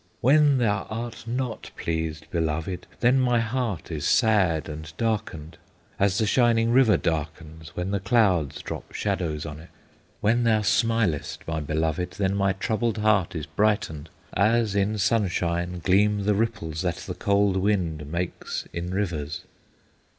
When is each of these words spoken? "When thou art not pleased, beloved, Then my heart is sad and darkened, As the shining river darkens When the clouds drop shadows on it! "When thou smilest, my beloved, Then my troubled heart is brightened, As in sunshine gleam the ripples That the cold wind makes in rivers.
"When 0.19 0.57
thou 0.57 0.87
art 0.89 1.27
not 1.27 1.69
pleased, 1.77 2.25
beloved, 2.31 2.87
Then 3.01 3.19
my 3.19 3.39
heart 3.39 3.91
is 3.91 4.03
sad 4.07 4.67
and 4.67 4.91
darkened, 4.97 5.59
As 5.99 6.17
the 6.17 6.25
shining 6.25 6.71
river 6.71 6.97
darkens 6.97 7.75
When 7.75 7.91
the 7.91 7.99
clouds 7.99 8.63
drop 8.63 8.93
shadows 8.93 9.45
on 9.45 9.59
it! 9.59 9.69
"When 10.19 10.43
thou 10.43 10.61
smilest, 10.63 11.47
my 11.47 11.59
beloved, 11.59 12.13
Then 12.17 12.33
my 12.33 12.53
troubled 12.53 12.97
heart 12.97 13.35
is 13.35 13.45
brightened, 13.45 14.09
As 14.33 14.73
in 14.73 14.97
sunshine 14.97 15.81
gleam 15.83 16.23
the 16.23 16.33
ripples 16.33 16.81
That 16.81 16.95
the 16.95 17.13
cold 17.13 17.55
wind 17.55 18.11
makes 18.11 18.67
in 18.73 18.89
rivers. 18.91 19.41